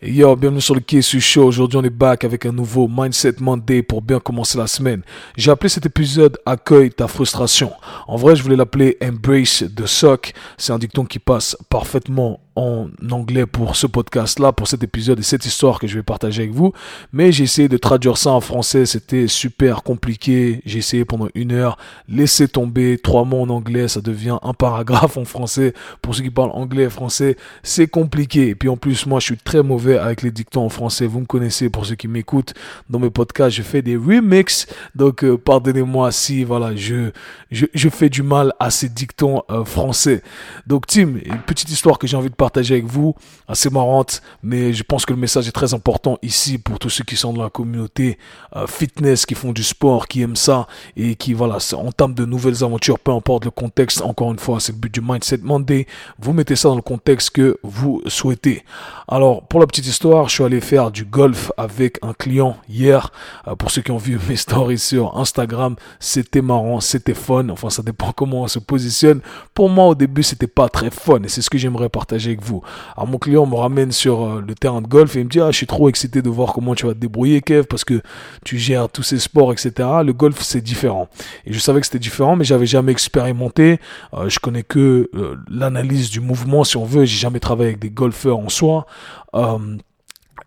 Yo, 0.00 0.34
bienvenue 0.34 0.60
sur 0.60 0.74
le 0.74 0.80
KSU 0.80 1.20
Show. 1.20 1.44
Aujourd'hui, 1.44 1.78
on 1.78 1.84
est 1.84 1.90
back 1.90 2.24
avec 2.24 2.46
un 2.46 2.50
nouveau 2.50 2.88
Mindset 2.88 3.34
Monday 3.40 3.82
pour 3.82 4.00
bien 4.00 4.18
commencer 4.18 4.56
la 4.56 4.66
semaine. 4.66 5.02
J'ai 5.36 5.50
appelé 5.50 5.68
cet 5.68 5.86
épisode 5.86 6.38
Accueille 6.46 6.90
ta 6.90 7.06
frustration. 7.06 7.72
En 8.06 8.16
vrai, 8.16 8.34
je 8.34 8.42
voulais 8.42 8.56
l'appeler 8.56 8.96
Embrace 9.02 9.62
the 9.76 9.86
Suck. 9.86 10.32
C'est 10.56 10.72
un 10.72 10.78
dicton 10.78 11.04
qui 11.04 11.18
passe 11.18 11.56
parfaitement 11.68 12.40
en 12.58 12.88
anglais 13.12 13.46
pour 13.46 13.76
ce 13.76 13.86
podcast-là, 13.86 14.52
pour 14.52 14.66
cet 14.66 14.82
épisode 14.82 15.20
et 15.20 15.22
cette 15.22 15.46
histoire 15.46 15.78
que 15.78 15.86
je 15.86 15.94
vais 15.94 16.02
partager 16.02 16.42
avec 16.42 16.54
vous. 16.54 16.72
Mais 17.12 17.30
j'ai 17.30 17.44
essayé 17.44 17.68
de 17.68 17.76
traduire 17.76 18.16
ça 18.16 18.32
en 18.32 18.40
français. 18.40 18.84
C'était 18.84 19.28
super 19.28 19.84
compliqué. 19.84 20.60
J'ai 20.66 20.78
essayé 20.78 21.04
pendant 21.04 21.28
une 21.36 21.52
heure. 21.52 21.78
Laissez 22.08 22.48
tomber. 22.48 22.98
Trois 22.98 23.24
mots 23.24 23.42
en 23.42 23.48
anglais, 23.48 23.86
ça 23.86 24.00
devient 24.00 24.38
un 24.42 24.54
paragraphe 24.54 25.16
en 25.16 25.24
français. 25.24 25.72
Pour 26.02 26.16
ceux 26.16 26.24
qui 26.24 26.30
parlent 26.30 26.50
anglais 26.52 26.84
et 26.84 26.90
français, 26.90 27.36
c'est 27.62 27.86
compliqué. 27.86 28.48
Et 28.48 28.54
puis 28.56 28.68
en 28.68 28.76
plus, 28.76 29.06
moi, 29.06 29.20
je 29.20 29.26
suis 29.26 29.36
très 29.36 29.62
mauvais 29.62 29.96
avec 29.96 30.22
les 30.22 30.32
dictons 30.32 30.64
en 30.64 30.68
français. 30.68 31.06
Vous 31.06 31.20
me 31.20 31.26
connaissez 31.26 31.70
pour 31.70 31.86
ceux 31.86 31.94
qui 31.94 32.08
m'écoutent 32.08 32.54
dans 32.90 32.98
mes 32.98 33.10
podcasts. 33.10 33.56
Je 33.56 33.62
fais 33.62 33.82
des 33.82 33.96
remixes. 33.96 34.66
Donc, 34.96 35.22
euh, 35.22 35.38
pardonnez-moi 35.38 36.10
si, 36.10 36.42
voilà, 36.42 36.74
je, 36.74 37.10
je, 37.52 37.88
fais 37.88 38.08
du 38.08 38.24
mal 38.24 38.52
à 38.58 38.70
ces 38.70 38.88
dictons 38.88 39.42
euh, 39.50 39.64
français. 39.64 40.22
Donc, 40.66 40.88
Tim, 40.88 41.18
une 41.24 41.42
petite 41.46 41.70
histoire 41.70 41.98
que 41.98 42.08
j'ai 42.08 42.16
envie 42.16 42.30
de 42.30 42.34
partager 42.34 42.47
avec 42.56 42.86
vous, 42.86 43.14
assez 43.46 43.70
marrante, 43.70 44.22
mais 44.42 44.72
je 44.72 44.82
pense 44.82 45.06
que 45.06 45.12
le 45.12 45.18
message 45.18 45.48
est 45.48 45.52
très 45.52 45.74
important 45.74 46.18
ici 46.22 46.58
pour 46.58 46.78
tous 46.78 46.90
ceux 46.90 47.04
qui 47.04 47.16
sont 47.16 47.32
dans 47.32 47.42
la 47.42 47.50
communauté 47.50 48.18
euh, 48.56 48.66
fitness, 48.66 49.26
qui 49.26 49.34
font 49.34 49.52
du 49.52 49.62
sport, 49.62 50.08
qui 50.08 50.22
aiment 50.22 50.36
ça 50.36 50.66
et 50.96 51.14
qui 51.14 51.34
voilà, 51.34 51.58
entament 51.74 52.14
de 52.14 52.24
nouvelles 52.24 52.64
aventures, 52.64 52.98
peu 52.98 53.12
importe 53.12 53.44
le 53.44 53.50
contexte. 53.50 54.02
Encore 54.02 54.32
une 54.32 54.38
fois, 54.38 54.60
c'est 54.60 54.72
le 54.72 54.78
but 54.78 54.92
du 54.92 55.00
Mindset 55.00 55.38
Monday. 55.42 55.86
Vous 56.18 56.32
mettez 56.32 56.56
ça 56.56 56.68
dans 56.68 56.76
le 56.76 56.82
contexte 56.82 57.30
que 57.30 57.58
vous 57.62 58.02
souhaitez. 58.06 58.64
Alors, 59.06 59.46
pour 59.46 59.60
la 59.60 59.66
petite 59.66 59.86
histoire, 59.86 60.28
je 60.28 60.34
suis 60.34 60.44
allé 60.44 60.60
faire 60.60 60.90
du 60.90 61.04
golf 61.04 61.52
avec 61.56 61.98
un 62.02 62.12
client 62.12 62.56
hier. 62.68 63.12
Euh, 63.46 63.54
pour 63.54 63.70
ceux 63.70 63.82
qui 63.82 63.90
ont 63.90 63.98
vu 63.98 64.18
mes 64.28 64.36
stories 64.36 64.78
sur 64.78 65.16
Instagram, 65.16 65.76
c'était 66.00 66.42
marrant, 66.42 66.80
c'était 66.80 67.14
fun. 67.14 67.48
Enfin, 67.50 67.70
ça 67.70 67.82
dépend 67.82 68.12
comment 68.16 68.42
on 68.42 68.48
se 68.48 68.58
positionne. 68.58 69.20
Pour 69.54 69.68
moi, 69.68 69.86
au 69.86 69.94
début, 69.94 70.22
c'était 70.22 70.46
pas 70.46 70.68
très 70.68 70.90
fun 70.90 71.22
et 71.22 71.28
c'est 71.28 71.42
ce 71.42 71.50
que 71.50 71.58
j'aimerais 71.58 71.88
partager 71.88 72.30
vous. 72.42 72.62
Alors 72.96 73.06
mon 73.08 73.18
client 73.18 73.46
me 73.46 73.54
ramène 73.54 73.92
sur 73.92 74.24
euh, 74.24 74.44
le 74.46 74.54
terrain 74.54 74.82
de 74.82 74.86
golf 74.86 75.16
et 75.16 75.24
me 75.24 75.28
dit 75.28 75.40
ah 75.40 75.50
je 75.50 75.56
suis 75.56 75.66
trop 75.66 75.88
excité 75.88 76.22
de 76.22 76.28
voir 76.28 76.52
comment 76.52 76.74
tu 76.74 76.86
vas 76.86 76.94
te 76.94 76.98
débrouiller 76.98 77.40
Kev 77.40 77.64
parce 77.64 77.84
que 77.84 78.02
tu 78.44 78.58
gères 78.58 78.88
tous 78.88 79.02
ces 79.02 79.18
sports 79.18 79.52
etc. 79.52 79.72
Le 80.04 80.12
golf 80.12 80.40
c'est 80.42 80.60
différent 80.60 81.08
et 81.46 81.52
je 81.52 81.58
savais 81.58 81.80
que 81.80 81.86
c'était 81.86 81.98
différent 81.98 82.36
mais 82.36 82.44
j'avais 82.44 82.66
jamais 82.66 82.92
expérimenté. 82.92 83.80
Euh, 84.14 84.28
je 84.28 84.38
connais 84.38 84.62
que 84.62 85.10
euh, 85.14 85.36
l'analyse 85.50 86.10
du 86.10 86.20
mouvement 86.20 86.64
si 86.64 86.76
on 86.76 86.84
veut. 86.84 87.04
J'ai 87.04 87.18
jamais 87.18 87.40
travaillé 87.40 87.70
avec 87.70 87.80
des 87.80 87.90
golfeurs 87.90 88.38
en 88.38 88.48
soi. 88.48 88.86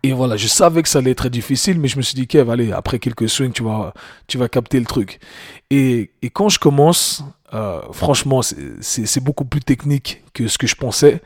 Et 0.04 0.12
voilà, 0.12 0.36
je 0.36 0.48
savais 0.48 0.82
que 0.82 0.88
ça 0.88 0.98
allait 0.98 1.12
être 1.12 1.18
très 1.18 1.30
difficile, 1.30 1.78
mais 1.78 1.86
je 1.86 1.96
me 1.96 2.02
suis 2.02 2.16
dit, 2.16 2.26
Kev, 2.26 2.50
allez, 2.50 2.72
après 2.72 2.98
quelques 2.98 3.28
swings, 3.28 3.52
tu 3.52 3.62
vas, 3.62 3.94
tu 4.26 4.36
vas 4.36 4.48
capter 4.48 4.80
le 4.80 4.86
truc. 4.86 5.20
Et 5.70 6.10
quand 6.32 6.48
je 6.48 6.58
commence, 6.58 7.22
franchement, 7.92 8.40
c'est 8.42 9.22
beaucoup 9.22 9.44
plus 9.44 9.60
technique 9.60 10.22
que 10.32 10.48
ce 10.48 10.58
que 10.58 10.66
je 10.66 10.74
pensais. 10.74 11.20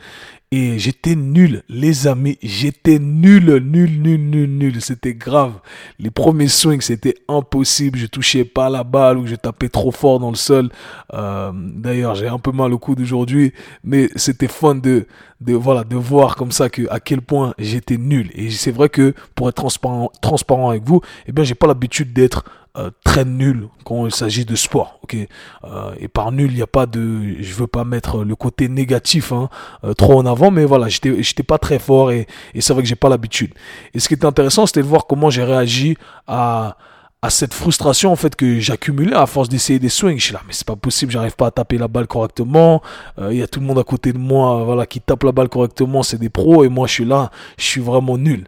Et 0.53 0.79
j'étais 0.79 1.17
nul, 1.17 1.65
les 1.69 2.07
amis, 2.07 2.39
j'étais 2.41 3.01
nul, 3.01 3.57
nul, 3.57 4.01
nul, 4.01 4.21
nul, 4.21 4.49
nul. 4.49 4.81
C'était 4.81 5.15
grave. 5.15 5.55
Les 5.99 6.13
premiers 6.13 6.47
swings, 6.47 6.83
c'était 6.83 7.17
impossible. 7.29 7.99
Je 7.99 8.07
touchais 8.07 8.45
pas 8.45 8.71
la 8.71 8.85
balle 8.85 9.19
ou 9.19 9.27
je 9.27 9.35
tapais 9.35 9.69
trop 9.69 9.91
fort 9.91 10.21
dans 10.21 10.31
le 10.31 10.37
sol. 10.37 10.71
Euh, 11.15 11.51
D'ailleurs, 11.53 12.15
j'ai 12.15 12.29
un 12.29 12.39
peu 12.39 12.53
mal 12.53 12.73
au 12.73 12.79
coude 12.79 13.01
aujourd'hui, 13.01 13.53
mais 13.83 14.09
c'était 14.15 14.47
fun 14.47 14.77
de, 14.77 15.09
de 15.41 15.55
voilà, 15.55 15.83
de 15.83 15.97
voir 15.97 16.37
comme 16.37 16.53
ça 16.53 16.69
que 16.69 16.89
à 16.91 17.01
quel 17.01 17.23
point 17.23 17.53
j'étais 17.59 17.97
nul. 17.97 18.31
Et 18.35 18.51
c'est 18.51 18.71
vrai 18.71 18.89
que 18.89 19.15
pour 19.35 19.49
être 19.49 19.57
transparent, 19.57 20.13
transparent 20.21 20.71
avec 20.71 20.85
vous, 20.85 21.01
eh 21.27 21.33
bien, 21.33 21.43
j'ai 21.43 21.57
pas 21.57 21.67
l'habitude 21.67 22.13
d'être 22.13 22.45
euh, 22.77 22.91
très 23.05 23.25
nul 23.25 23.69
quand 23.85 24.05
il 24.05 24.15
s'agit 24.15 24.45
de 24.45 24.55
sport. 24.55 24.99
Ok, 25.03 25.17
euh, 25.17 25.95
et 25.99 26.09
par 26.09 26.31
nul, 26.31 26.51
il 26.51 26.57
n'y 26.57 26.63
a 26.63 26.67
pas 26.67 26.85
de, 26.85 27.37
je 27.41 27.55
veux 27.55 27.67
pas 27.67 27.85
mettre 27.85 28.23
le 28.23 28.37
côté 28.37 28.69
négatif 28.69 29.33
hein, 29.33 29.49
trop 29.97 30.19
en 30.19 30.27
avant, 30.27 30.36
mais 30.51 30.65
voilà, 30.65 30.89
j'étais, 30.89 31.43
pas 31.43 31.59
très 31.59 31.79
fort 31.79 32.11
et, 32.11 32.27
et 32.55 32.61
c'est 32.61 32.73
vrai 32.73 32.83
que 32.83 32.89
j'ai 32.89 32.97
pas 32.97 33.09
l'habitude. 33.09 33.53
Et 33.95 34.01
ce 34.01 34.09
qui 34.09 34.15
était 34.15 34.27
intéressant, 34.27 34.67
c'était 34.67 34.83
de 34.83 34.87
voir 34.87 35.07
comment 35.07 35.31
j'ai 35.31 35.45
réagi 35.45 35.97
à 36.27 36.77
à 37.23 37.31
cette 37.31 37.55
frustration 37.55 38.13
en 38.13 38.17
fait 38.17 38.37
que 38.37 38.61
j'accumulais 38.61 39.15
à 39.15 39.27
force 39.27 39.49
d'essayer 39.49 39.79
des 39.79 39.89
swings. 39.89 40.19
Je 40.19 40.25
suis 40.27 40.33
là, 40.33 40.43
mais 40.47 40.53
c'est 40.53 40.67
pas 40.67 40.77
possible, 40.77 41.11
j'arrive 41.11 41.35
pas 41.35 41.47
à 41.47 41.51
taper 41.51 41.79
la 41.79 41.89
balle 41.89 42.07
correctement. 42.07 42.83
Il 43.19 43.37
y 43.37 43.43
a 43.43 43.49
tout 43.49 43.59
le 43.59 43.67
monde 43.67 43.79
à 43.79 43.85
côté 43.85 44.13
de 44.13 44.19
moi, 44.19 44.63
voilà, 44.65 44.87
qui 44.87 45.01
tape 45.01 45.25
la 45.25 45.33
balle 45.33 45.49
correctement, 45.49 46.03
c'est 46.03 46.19
des 46.19 46.29
pros 46.29 46.63
et 46.65 46.69
moi 46.69 46.87
je 46.87 46.93
suis 46.93 47.05
là, 47.05 47.31
je 47.59 47.65
suis 47.65 47.81
vraiment 47.81 48.19
nul. 48.19 48.47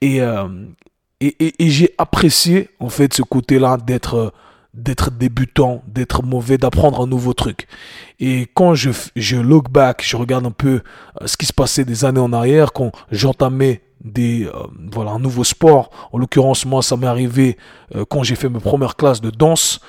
Et, 0.00 0.20
et, 1.20 1.70
j'ai 1.70 1.94
apprécié 1.96 2.70
en 2.80 2.88
fait 2.88 3.14
ce 3.14 3.22
côté-là 3.22 3.78
d'être 3.78 4.32
d'être 4.78 5.10
débutant, 5.10 5.82
d'être 5.86 6.22
mauvais, 6.22 6.58
d'apprendre 6.58 7.00
un 7.00 7.06
nouveau 7.06 7.32
truc. 7.32 7.66
Et 8.20 8.46
quand 8.54 8.74
je, 8.74 8.90
je 9.16 9.36
look 9.36 9.70
back, 9.70 10.02
je 10.04 10.16
regarde 10.16 10.46
un 10.46 10.50
peu 10.50 10.82
euh, 11.20 11.26
ce 11.26 11.36
qui 11.36 11.46
se 11.46 11.52
passait 11.52 11.84
des 11.84 12.04
années 12.04 12.20
en 12.20 12.32
arrière, 12.32 12.72
quand 12.72 12.92
j'entamais 13.10 13.82
des 14.04 14.46
euh, 14.46 14.52
voilà 14.92 15.10
un 15.12 15.18
nouveau 15.18 15.44
sport. 15.44 15.90
En 16.12 16.18
l'occurrence, 16.18 16.64
moi, 16.64 16.82
ça 16.82 16.96
m'est 16.96 17.06
arrivé 17.06 17.56
euh, 17.94 18.04
quand 18.08 18.22
j'ai 18.22 18.36
fait 18.36 18.48
mes 18.48 18.60
premières 18.60 18.96
classes 18.96 19.20
de 19.20 19.30
danse. 19.30 19.80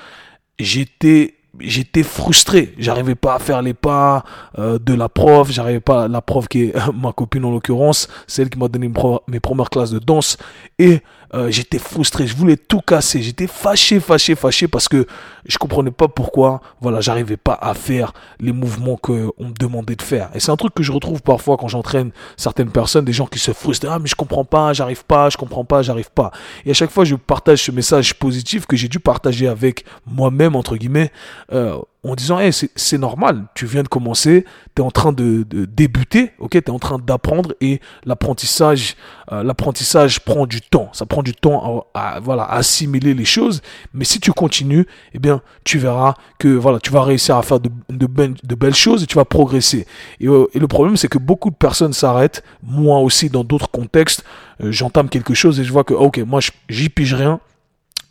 J'étais 0.57 1.35
j'étais 1.59 2.03
frustré. 2.03 2.73
J'arrivais 2.77 3.16
pas 3.16 3.35
à 3.35 3.39
faire 3.39 3.61
les 3.61 3.73
pas 3.73 4.23
de 4.57 4.94
la 4.94 5.09
prof. 5.09 5.51
J'arrivais 5.51 5.79
pas, 5.79 6.07
la 6.07 6.21
prof 6.21 6.47
qui 6.47 6.66
est 6.66 6.73
ma 6.94 7.11
copine 7.11 7.44
en 7.44 7.51
l'occurrence, 7.51 8.07
celle 8.27 8.50
qui 8.50 8.59
m'a 8.59 8.67
donné 8.67 8.91
mes 9.27 9.39
premières 9.39 9.69
classes 9.69 9.91
de 9.91 10.00
danse. 10.00 10.38
Et 10.77 11.01
euh, 11.34 11.51
j'étais 11.51 11.79
frustré. 11.79 12.28
Je 12.28 12.35
voulais 12.35 12.57
tout 12.57 12.81
casser. 12.81 13.22
J'étais 13.22 13.47
fâché, 13.47 14.00
fâché, 14.00 14.35
fâché 14.35 14.67
parce 14.67 14.88
que 14.88 15.06
je 15.45 15.57
comprenais 15.57 15.91
pas 15.91 16.07
pourquoi, 16.07 16.62
voilà, 16.81 17.01
j'arrivais 17.01 17.38
pas 17.38 17.57
à 17.62 17.73
faire 17.73 18.13
les 18.40 18.51
mouvements 18.51 18.97
que 18.97 19.29
on 19.38 19.45
me 19.45 19.53
demandait 19.53 19.95
de 19.95 20.01
faire. 20.01 20.29
Et 20.34 20.39
c'est 20.39 20.51
un 20.51 20.57
truc 20.57 20.73
que 20.73 20.84
je 20.84 20.91
retrouve 20.91 21.22
parfois 21.22 21.57
quand 21.57 21.68
j'entraîne 21.68 22.12
certaines 22.38 22.72
personnes, 22.72 23.06
des 23.06 23.13
gens 23.13 23.28
qui 23.28 23.39
se 23.39 23.51
frustrent. 23.51 23.88
Ah, 23.89 24.00
mais 24.00 24.07
je 24.07 24.16
comprends 24.16 24.45
pas, 24.45 24.73
j'arrive 24.73 25.06
pas, 25.06 25.29
je 25.29 25.38
comprends 25.38 25.66
pas, 25.66 25.81
j'arrive 25.81 26.12
pas. 26.12 26.31
Et 26.66 26.72
à 26.72 26.73
chaque 26.73 26.91
fois, 26.91 27.06
je 27.06 27.16
partage 27.16 27.63
ce 27.63 27.72
message 27.72 28.16
positif 28.16 28.66
que 28.66 28.75
j'ai 28.75 28.88
dû 28.88 29.00
partager 29.00 29.47
avec 29.47 29.85
moi-même, 30.06 30.56
entre 30.56 30.78
guillemets, 30.78 31.12
euh, 31.51 31.78
en 32.03 32.15
disant 32.15 32.39
hey, 32.39 32.51
c'est 32.53 32.97
normal, 32.97 33.45
tu 33.55 33.65
viens 33.65 33.83
de 33.83 33.89
commencer, 33.89 34.45
tu 34.75 34.81
es 34.81 34.85
en 34.85 34.91
train 34.91 35.11
de, 35.11 35.45
débuter, 35.65 36.31
ok, 36.39 36.51
tu 36.51 36.57
es 36.57 36.69
en 36.69 36.79
train 36.79 36.97
d'apprendre 36.97 37.55
et 37.59 37.81
l'apprentissage 38.05 38.95
euh, 39.33 39.43
l'apprentissage 39.43 40.21
prend 40.21 40.45
du 40.45 40.61
temps, 40.61 40.89
ça 40.93 41.05
prend 41.05 41.23
du 41.23 41.33
temps 41.33 41.85
à, 41.93 42.21
voilà 42.21 42.49
assimiler 42.49 43.13
les 43.13 43.25
choses, 43.25 43.61
mais 43.93 44.05
si 44.05 44.21
tu 44.21 44.31
continues, 44.31 44.88
eh 45.13 45.19
bien 45.19 45.41
tu 45.65 45.77
verras 45.77 46.15
que 46.38 46.47
voilà, 46.47 46.79
tu 46.79 46.89
vas 46.89 47.03
réussir 47.03 47.35
à 47.35 47.43
faire 47.43 47.59
de, 47.59 47.69
de 47.89 48.55
belles 48.55 48.75
choses 48.75 49.03
et 49.03 49.05
tu 49.05 49.15
vas 49.15 49.25
progresser. 49.25 49.85
Et, 50.21 50.27
euh, 50.27 50.47
et 50.53 50.59
le 50.59 50.67
problème 50.67 50.95
c'est 50.95 51.09
que 51.09 51.17
beaucoup 51.17 51.49
de 51.49 51.55
personnes 51.55 51.93
s'arrêtent, 51.93 52.43
moi 52.63 52.99
aussi 52.99 53.29
dans 53.29 53.43
d'autres 53.43 53.69
contextes, 53.69 54.23
euh, 54.63 54.71
j'entame 54.71 55.09
quelque 55.09 55.33
chose 55.33 55.59
et 55.59 55.65
je 55.65 55.71
vois 55.73 55.83
que 55.83 55.93
ok, 55.93 56.19
moi 56.19 56.39
j'y 56.69 56.88
pige 56.88 57.13
rien, 57.13 57.41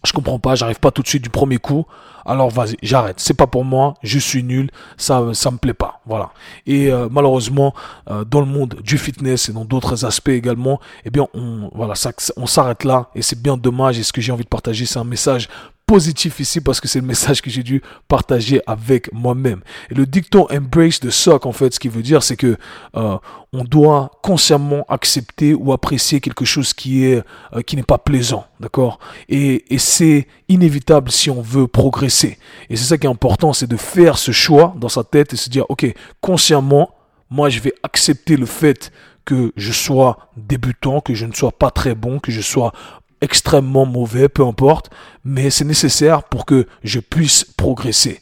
je 0.04 0.12
comprends 0.12 0.38
pas, 0.38 0.54
j'arrive 0.54 0.78
pas 0.78 0.90
tout 0.90 1.02
de 1.02 1.08
suite 1.08 1.22
du 1.22 1.30
premier 1.30 1.58
coup. 1.58 1.86
Alors 2.24 2.50
vas-y, 2.50 2.76
j'arrête. 2.82 3.20
C'est 3.20 3.34
pas 3.34 3.46
pour 3.46 3.64
moi, 3.64 3.94
je 4.02 4.18
suis 4.18 4.42
nul, 4.42 4.70
ça 4.96 5.22
ça 5.32 5.50
me 5.50 5.56
plaît 5.56 5.74
pas. 5.74 6.00
Voilà. 6.06 6.30
Et 6.66 6.92
euh, 6.92 7.08
malheureusement 7.10 7.74
euh, 8.10 8.24
dans 8.24 8.40
le 8.40 8.46
monde 8.46 8.76
du 8.84 8.98
fitness 8.98 9.48
et 9.48 9.52
dans 9.52 9.64
d'autres 9.64 10.04
aspects 10.04 10.28
également, 10.28 10.78
eh 11.04 11.10
bien 11.10 11.26
on 11.34 11.70
voilà, 11.74 11.94
ça, 11.94 12.12
on 12.36 12.46
s'arrête 12.46 12.84
là 12.84 13.08
et 13.14 13.22
c'est 13.22 13.40
bien 13.40 13.56
dommage 13.56 13.98
et 13.98 14.02
ce 14.02 14.12
que 14.12 14.20
j'ai 14.20 14.32
envie 14.32 14.44
de 14.44 14.48
partager 14.48 14.84
c'est 14.86 14.98
un 14.98 15.04
message 15.04 15.48
positif 15.88 16.38
ici 16.38 16.60
parce 16.60 16.80
que 16.80 16.86
c'est 16.86 17.00
le 17.00 17.06
message 17.06 17.40
que 17.40 17.48
j'ai 17.48 17.62
dû 17.62 17.82
partager 18.08 18.60
avec 18.66 19.10
moi-même. 19.12 19.62
Et 19.90 19.94
le 19.94 20.04
dicton 20.04 20.46
embrace 20.50 21.00
the 21.00 21.08
suck, 21.08 21.46
en 21.46 21.52
fait, 21.52 21.72
ce 21.72 21.80
qui 21.80 21.88
veut 21.88 22.02
dire, 22.02 22.22
c'est 22.22 22.36
que 22.36 22.58
euh, 22.94 23.16
on 23.54 23.64
doit 23.64 24.10
consciemment 24.22 24.84
accepter 24.90 25.54
ou 25.54 25.72
apprécier 25.72 26.20
quelque 26.20 26.44
chose 26.44 26.74
qui 26.74 27.06
est 27.06 27.22
euh, 27.54 27.62
qui 27.62 27.74
n'est 27.74 27.82
pas 27.82 27.96
plaisant, 27.96 28.44
d'accord? 28.60 28.98
Et, 29.30 29.74
et 29.74 29.78
c'est 29.78 30.28
inévitable 30.50 31.10
si 31.10 31.30
on 31.30 31.40
veut 31.40 31.66
progresser. 31.66 32.38
Et 32.68 32.76
c'est 32.76 32.84
ça 32.84 32.98
qui 32.98 33.06
est 33.06 33.10
important, 33.10 33.54
c'est 33.54 33.66
de 33.66 33.78
faire 33.78 34.18
ce 34.18 34.30
choix 34.30 34.74
dans 34.76 34.90
sa 34.90 35.04
tête 35.04 35.32
et 35.32 35.36
se 35.36 35.48
dire, 35.48 35.64
ok, 35.70 35.86
consciemment, 36.20 36.90
moi, 37.30 37.48
je 37.48 37.60
vais 37.60 37.72
accepter 37.82 38.36
le 38.36 38.46
fait 38.46 38.92
que 39.24 39.52
je 39.56 39.72
sois 39.72 40.30
débutant, 40.36 41.00
que 41.00 41.14
je 41.14 41.24
ne 41.24 41.32
sois 41.32 41.52
pas 41.52 41.70
très 41.70 41.94
bon, 41.94 42.18
que 42.18 42.30
je 42.30 42.42
sois 42.42 42.72
extrêmement 43.20 43.86
mauvais, 43.86 44.28
peu 44.28 44.44
importe, 44.44 44.90
mais 45.24 45.50
c'est 45.50 45.64
nécessaire 45.64 46.24
pour 46.24 46.46
que 46.46 46.66
je 46.82 47.00
puisse 47.00 47.44
progresser. 47.44 48.20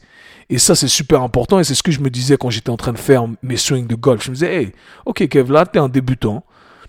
Et 0.48 0.58
ça, 0.58 0.75
c'est 0.75 0.88
super 0.88 1.22
important 1.22 1.58
et 1.58 1.64
c'est 1.64 1.75
ce 1.75 1.82
que 1.82 1.90
je 1.90 2.00
me 2.00 2.10
disais 2.10 2.37
quand 2.37 2.50
j'étais 2.50 2.70
en 2.70 2.76
train 2.76 2.93
de 2.93 2.98
faire 2.98 3.25
mes 3.43 3.56
swings 3.56 3.87
de 3.87 3.96
golf. 3.96 4.25
Je 4.25 4.31
me 4.31 4.34
disais, 4.34 4.54
hey, 4.54 4.72
ok 5.04 5.26
Kev, 5.28 5.52
là, 5.52 5.66
t'es 5.66 5.81
un 5.81 5.88
débutant, 5.88 6.44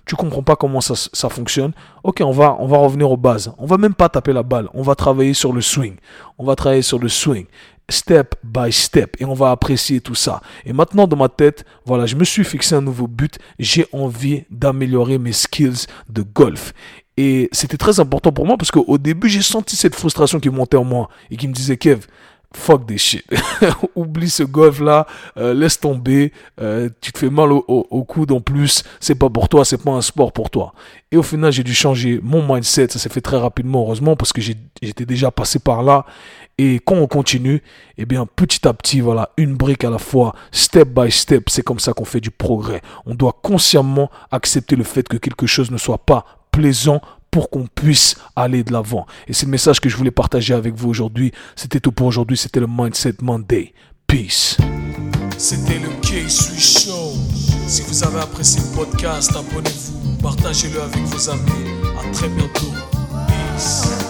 tu 0.05 0.15
comprends 0.15 0.43
pas 0.43 0.55
comment 0.55 0.79
ça, 0.79 0.93
ça 0.95 1.27
fonctionne. 1.27 1.73
Ok, 2.03 2.21
on 2.21 2.31
va, 2.31 2.55
on 2.59 2.67
va 2.67 2.77
revenir 2.77 3.11
aux 3.11 3.17
bases. 3.17 3.51
On 3.57 3.65
va 3.65 3.77
même 3.77 3.93
pas 3.93 4.07
taper 4.07 4.31
la 4.31 4.43
balle. 4.43 4.69
On 4.73 4.81
va 4.81 4.95
travailler 4.95 5.33
sur 5.33 5.51
le 5.51 5.59
swing. 5.59 5.95
On 6.37 6.45
va 6.45 6.55
travailler 6.55 6.81
sur 6.81 6.99
le 6.99 7.09
swing 7.09 7.45
step 7.89 8.35
by 8.43 8.71
step 8.71 9.15
et 9.19 9.25
on 9.25 9.33
va 9.33 9.51
apprécier 9.51 10.01
tout 10.01 10.15
ça. 10.15 10.41
Et 10.65 10.73
maintenant 10.73 11.07
dans 11.07 11.17
ma 11.17 11.29
tête, 11.29 11.65
voilà, 11.85 12.05
je 12.05 12.15
me 12.15 12.23
suis 12.23 12.43
fixé 12.43 12.75
un 12.75 12.81
nouveau 12.81 13.07
but, 13.07 13.37
j'ai 13.59 13.87
envie 13.91 14.43
d'améliorer 14.49 15.17
mes 15.17 15.31
skills 15.31 15.87
de 16.09 16.21
golf. 16.21 16.73
Et 17.17 17.49
c'était 17.51 17.77
très 17.77 17.99
important 17.99 18.31
pour 18.31 18.45
moi 18.45 18.57
parce 18.57 18.71
qu'au 18.71 18.97
début, 18.97 19.27
j'ai 19.27 19.41
senti 19.41 19.75
cette 19.75 19.95
frustration 19.95 20.39
qui 20.39 20.49
montait 20.49 20.77
en 20.77 20.83
moi 20.83 21.09
et 21.31 21.37
qui 21.37 21.47
me 21.47 21.53
disait 21.53 21.77
Kev, 21.77 22.05
fuck 22.53 22.85
des 22.85 22.97
shit. 22.97 23.25
Oublie 23.95 24.29
ce 24.29 24.43
golf 24.43 24.79
là, 24.79 25.07
euh, 25.37 25.53
laisse 25.53 25.79
tomber, 25.79 26.31
euh, 26.61 26.89
tu 27.01 27.11
te 27.11 27.17
fais 27.17 27.29
mal 27.29 27.51
au, 27.51 27.65
au, 27.67 28.03
coude 28.03 28.31
en 28.31 28.39
plus, 28.39 28.83
c'est 28.99 29.15
pas 29.15 29.29
pour 29.29 29.49
toi, 29.49 29.65
c'est 29.65 29.83
pas 29.83 29.91
un 29.91 30.01
sport 30.01 30.31
pour 30.31 30.49
toi. 30.49 30.73
Et 31.11 31.17
au 31.17 31.23
final, 31.23 31.51
j'ai 31.51 31.63
dû 31.63 31.73
changer 31.73 32.19
mon 32.21 32.41
mindset, 32.41 32.89
ça 32.89 32.99
s'est 32.99 33.09
fait 33.09 33.21
très 33.21 33.37
rapidement 33.37 33.81
heureusement 33.81 34.15
parce 34.15 34.31
que 34.31 34.41
j'étais 34.41 35.05
déjà 35.05 35.31
passé 35.31 35.59
par 35.59 35.83
là 35.83 36.05
et 36.59 36.79
quand 36.83 36.95
on 36.95 37.05
continue, 37.05 37.61
eh 37.99 38.05
bien, 38.05 38.25
petit 38.25 38.67
à 38.67 38.73
petit, 38.73 38.99
voilà, 38.99 39.29
une 39.37 39.53
brique 39.53 39.83
à 39.83 39.91
la 39.91 39.99
fois, 39.99 40.33
step 40.51 40.87
by 40.89 41.11
step, 41.11 41.49
c'est 41.49 41.61
comme 41.61 41.79
ça 41.79 41.93
qu'on 41.93 42.05
fait 42.05 42.19
du 42.19 42.31
progrès. 42.31 42.81
On 43.05 43.13
doit 43.13 43.37
consciemment 43.43 44.09
accepter 44.31 44.75
le 44.75 44.83
fait 44.83 45.07
que 45.07 45.17
quelque 45.17 45.45
chose 45.45 45.69
ne 45.69 45.77
soit 45.77 45.99
pas 45.99 46.36
plaisant 46.57 47.01
pour 47.29 47.51
qu'on 47.51 47.67
puisse 47.67 48.15
aller 48.35 48.63
de 48.63 48.73
l'avant. 48.73 49.05
Et 49.27 49.33
c'est 49.33 49.45
le 49.45 49.51
message 49.51 49.79
que 49.79 49.89
je 49.89 49.95
voulais 49.95 50.09
partager 50.09 50.55
avec 50.55 50.73
vous 50.73 50.89
aujourd'hui. 50.89 51.31
C'était 51.55 51.79
tout 51.79 51.91
pour 51.91 52.07
aujourd'hui. 52.07 52.35
C'était 52.35 52.59
le 52.59 52.67
Mindset 52.67 53.17
Monday. 53.21 53.73
Peace. 54.07 54.57
C'était 55.37 55.77
le 55.77 55.89
K-Sui 56.01 56.59
Show. 56.59 57.13
Si 57.67 57.83
vous 57.83 58.03
avez 58.03 58.21
apprécié 58.21 58.61
le 58.61 58.75
podcast, 58.75 59.35
abonnez-vous, 59.35 60.17
partagez-le 60.23 60.81
avec 60.81 61.03
vos 61.03 61.29
amis. 61.29 61.69
À 61.99 62.11
très 62.11 62.29
bientôt. 62.29 62.73
Peace. 63.27 64.06